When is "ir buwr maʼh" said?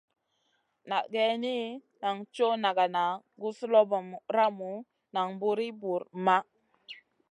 5.65-6.45